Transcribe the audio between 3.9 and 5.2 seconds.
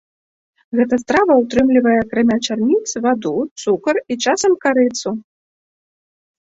і часам карыцу.